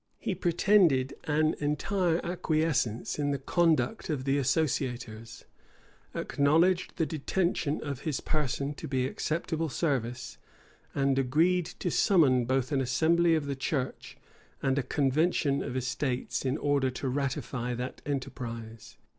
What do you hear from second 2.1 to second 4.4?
acquiescence in the conduct of the